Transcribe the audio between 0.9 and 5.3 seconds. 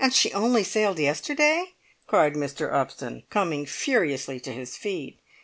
yesterday?" cried Mr. Upton, coming furiously to his feet.